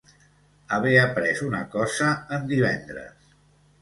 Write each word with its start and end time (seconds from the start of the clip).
Haver 0.77 0.95
après 1.01 1.43
una 1.49 1.61
cosa 1.75 2.09
en 2.39 2.49
divendres. 2.55 3.33